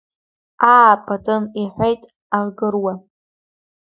Аа, 0.73 0.93
патын,— 1.05 1.43
иҳәеит 1.61 2.01
агыруа. 2.37 2.93